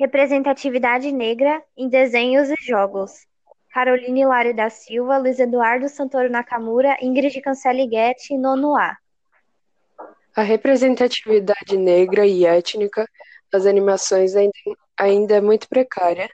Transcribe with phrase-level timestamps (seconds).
[0.00, 3.26] Representatividade negra em desenhos e jogos.
[3.70, 8.96] Caroline Hilário da Silva, Luiz Eduardo Santoro Nakamura, Ingrid Cancelli Guetti, nono A.
[10.34, 13.06] A representatividade negra e étnica
[13.52, 14.32] das animações
[14.96, 16.30] ainda é muito precária,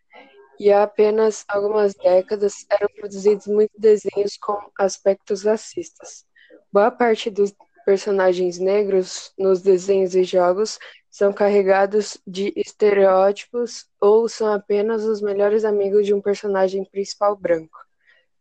[0.61, 6.25] e há apenas algumas décadas eram produzidos muitos desenhos com aspectos racistas.
[6.73, 7.53] Boa parte dos
[7.85, 10.79] personagens negros nos desenhos e jogos
[11.17, 17.79] são carregados de estereótipos ou são apenas os melhores amigos de um personagem principal branco,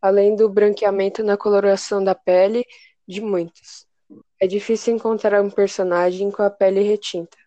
[0.01, 2.65] além do branqueamento na coloração da pele
[3.07, 3.87] de muitos.
[4.41, 7.37] É difícil encontrar um personagem com a pele retinta.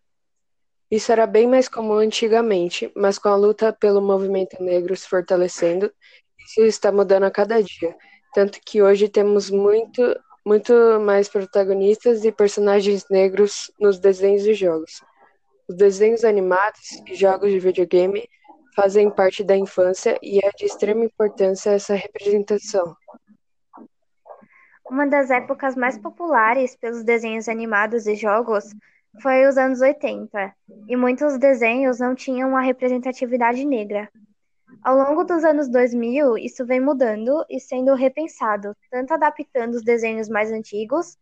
[0.91, 5.93] Isso era bem mais comum antigamente, mas com a luta pelo movimento negro se fortalecendo,
[6.39, 7.95] isso está mudando a cada dia.
[8.33, 10.73] Tanto que hoje temos muito, muito
[11.03, 15.03] mais protagonistas e personagens negros nos desenhos e jogos.
[15.69, 18.27] Os desenhos animados e jogos de videogame
[18.75, 22.97] fazem parte da infância e é de extrema importância essa representação.
[24.91, 28.65] Uma das épocas mais populares pelos desenhos animados e jogos
[29.21, 30.55] foi os anos 80,
[30.89, 34.09] e muitos desenhos não tinham uma representatividade negra.
[34.83, 40.31] Ao longo dos anos 2000, isso vem mudando e sendo repensado, tanto adaptando os desenhos
[40.31, 41.19] mais antigos,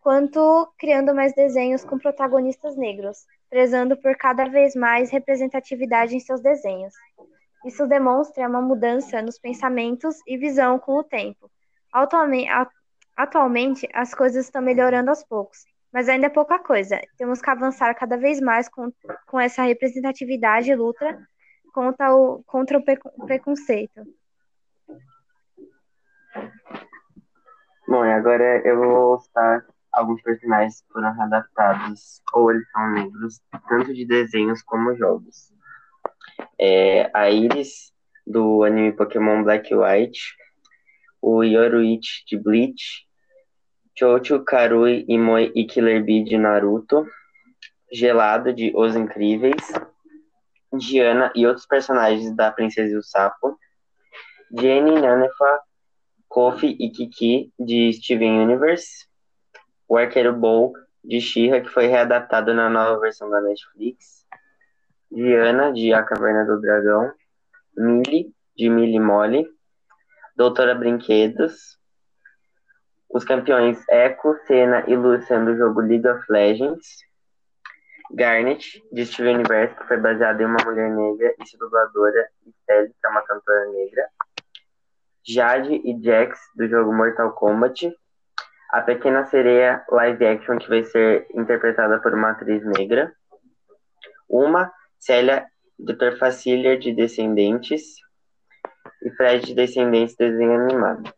[0.00, 6.40] quanto criando mais desenhos com protagonistas negros, prezando por cada vez mais representatividade em seus
[6.40, 6.94] desenhos.
[7.64, 11.50] Isso demonstra uma mudança nos pensamentos e visão com o tempo.
[13.16, 17.00] Atualmente, as coisas estão melhorando aos poucos, mas ainda é pouca coisa.
[17.16, 18.92] Temos que avançar cada vez mais com,
[19.26, 21.18] com essa representatividade e luta
[21.72, 24.02] contra o, contra o preconceito.
[27.88, 29.64] Bom, e agora eu vou citar
[29.96, 35.52] alguns personagens foram readaptados, ou eles são negros, tanto de desenhos como jogos.
[36.60, 37.92] É, a Iris,
[38.26, 40.20] do anime Pokémon Black e White,
[41.22, 43.06] o Yoruichi de Bleach,
[43.98, 47.06] Chocho, Karui, Imoi e Killer Bee de Naruto,
[47.90, 49.72] Gelado de Os Incríveis,
[50.76, 53.58] Diana e outros personagens da Princesa e o Sapo,
[54.52, 55.60] Jenny, Nanefa,
[56.28, 59.06] Kofi e Kiki de Steven Universe,
[59.88, 60.74] o Arqueiro Bowl
[61.04, 64.26] de She-Ra, que foi readaptado na nova versão da Netflix,
[65.10, 67.12] Diana de A Caverna do Dragão,
[67.76, 69.46] Millie de Millie Molly,
[70.34, 71.78] Doutora Brinquedos,
[73.08, 77.06] os campeões Echo, Senna e Lucian do jogo League of Legends,
[78.10, 82.88] Garnet, de Steven Universe, que foi baseada em uma mulher negra e sua dubladora, Estelle,
[82.88, 84.08] que é uma cantora negra,
[85.24, 87.92] Jade e Jax, do jogo Mortal Kombat,
[88.76, 93.10] a Pequena Sereia live action, que vai ser interpretada por uma atriz negra,
[94.28, 95.46] uma, Célia,
[95.78, 96.18] Dr.
[96.18, 97.94] Facilier, de Descendentes,
[99.02, 101.10] e Fred, de Descendentes, desenho animado.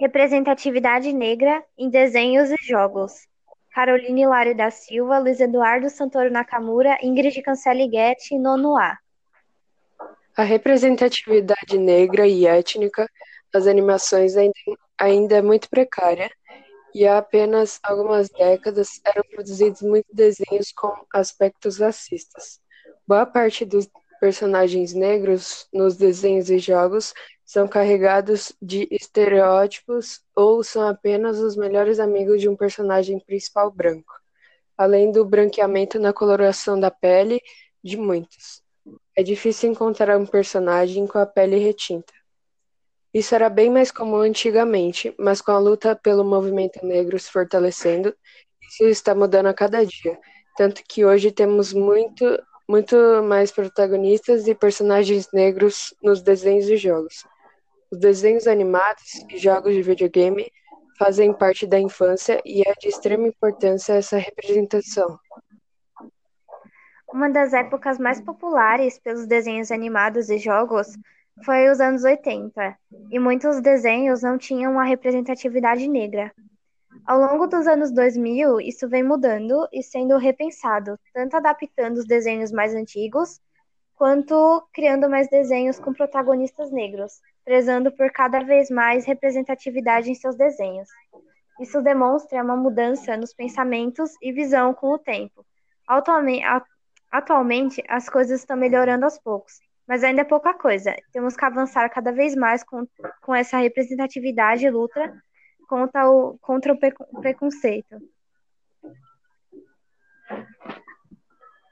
[0.00, 3.29] Representatividade negra em desenhos e jogos.
[3.72, 8.98] Caroline Hilário da Silva, Luiz Eduardo Santoro Nakamura, Ingrid Cancelli Guetti, nono A.
[10.36, 13.08] A representatividade negra e étnica
[13.52, 14.34] das animações
[14.98, 16.30] ainda é muito precária,
[16.94, 22.60] e há apenas algumas décadas eram produzidos muitos desenhos com aspectos racistas.
[23.06, 23.88] Boa parte dos
[24.20, 27.14] personagens negros nos desenhos e jogos
[27.44, 34.12] são carregados de estereótipos ou são apenas os melhores amigos de um personagem principal branco,
[34.78, 37.40] além do branqueamento na coloração da pele
[37.82, 38.62] de muitos.
[39.16, 42.12] É difícil encontrar um personagem com a pele retinta.
[43.12, 48.14] Isso era bem mais comum antigamente, mas com a luta pelo movimento negro se fortalecendo,
[48.62, 50.16] isso está mudando a cada dia.
[50.56, 52.24] Tanto que hoje temos muito,
[52.70, 57.26] muito mais protagonistas e personagens negros nos desenhos e jogos.
[57.90, 60.48] Os desenhos animados e jogos de videogame
[60.96, 65.18] fazem parte da infância e é de extrema importância essa representação.
[67.12, 70.96] Uma das épocas mais populares pelos desenhos animados e jogos
[71.44, 72.76] foi os anos 80,
[73.10, 76.32] e muitos desenhos não tinham uma representatividade negra.
[77.06, 82.52] Ao longo dos anos 2000, isso vem mudando e sendo repensado, tanto adaptando os desenhos
[82.52, 83.40] mais antigos,
[83.96, 90.36] quanto criando mais desenhos com protagonistas negros, prezando por cada vez mais representatividade em seus
[90.36, 90.88] desenhos.
[91.60, 95.44] Isso demonstra uma mudança nos pensamentos e visão com o tempo.
[97.10, 100.94] Atualmente, as coisas estão melhorando aos poucos, mas ainda é pouca coisa.
[101.12, 102.86] Temos que avançar cada vez mais com,
[103.20, 105.12] com essa representatividade e luta
[105.70, 107.96] contra o, contra o preconceito.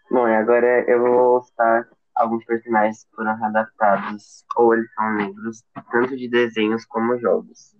[0.08, 5.64] Bom, e agora eu vou citar alguns personagens que foram adaptados, ou eles são negros,
[5.90, 7.76] tanto de desenhos como jogos.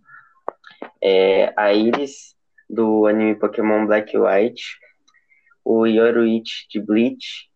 [1.01, 2.37] É, a Iris,
[2.69, 4.63] do anime Pokémon Black e White,
[5.65, 7.49] o Yoruichi de Bleach,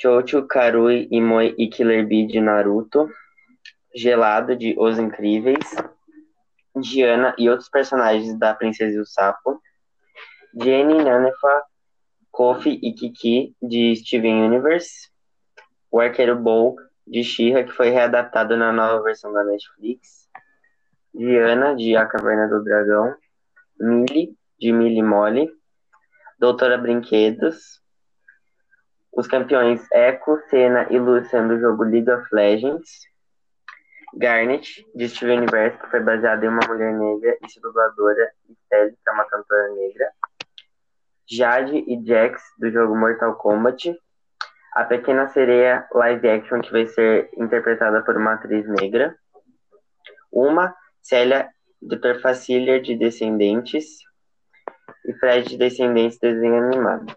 [0.00, 3.08] Chocho, Karui, Imoi e Killer Bee de Naruto,
[3.94, 5.74] Gelado de Os Incríveis,
[6.80, 9.60] Diana e outros personagens da Princesa e o Sapo,
[10.54, 11.62] Jenny, Nanefa,
[12.30, 15.10] Kofi e Kiki de Steven Universe,
[15.90, 16.76] o Arqueiro Bowl
[17.06, 20.28] de She-Ra, que foi readaptado na nova versão da Netflix,
[21.14, 23.14] Diana de A Caverna do Dragão,
[23.80, 25.50] Millie de Millie Molly,
[26.38, 27.80] Doutora Brinquedos,
[29.12, 32.88] os campeões Echo, Senna e Lucian do jogo League of Legends,
[34.14, 38.92] Garnet, de Steven Universe, que foi baseado em uma mulher negra e sua dubladora, Estelle,
[38.92, 40.12] que é uma cantora negra,
[41.30, 43.94] Jade e Jax, do jogo Mortal Kombat.
[44.74, 49.14] A Pequena Sereia live action, que vai ser interpretada por uma atriz negra.
[50.32, 51.48] Uma, Célia,
[51.82, 52.20] Dr.
[52.22, 53.98] Facilier, de Descendentes.
[55.04, 57.14] E Fred, de Descendentes, desenho animado.